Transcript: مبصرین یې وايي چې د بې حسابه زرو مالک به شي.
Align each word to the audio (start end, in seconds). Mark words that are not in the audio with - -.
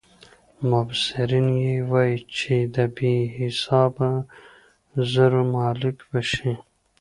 مبصرین 0.69 1.47
یې 1.63 1.75
وايي 1.91 2.17
چې 2.37 2.55
د 2.75 2.77
بې 2.95 3.13
حسابه 3.37 4.11
زرو 5.11 5.41
مالک 5.55 5.97
به 6.09 6.21
شي. 6.31 6.51